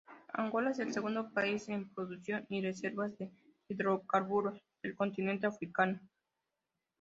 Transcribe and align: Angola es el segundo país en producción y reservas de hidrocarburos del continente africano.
Angola 0.33 0.71
es 0.71 0.79
el 0.79 0.91
segundo 0.93 1.31
país 1.31 1.69
en 1.69 1.87
producción 1.93 2.47
y 2.49 2.59
reservas 2.63 3.15
de 3.19 3.29
hidrocarburos 3.67 4.59
del 4.81 4.95
continente 4.95 5.45
africano. 5.45 5.99